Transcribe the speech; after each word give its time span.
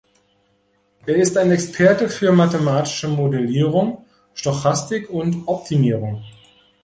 Er 1.05 1.15
ist 1.15 1.37
ein 1.37 1.51
Experte 1.51 2.09
für 2.09 2.31
mathematische 2.31 3.07
Modellierung, 3.07 4.03
Stochastik 4.33 5.11
und 5.11 5.47
Optimierung. 5.47 6.23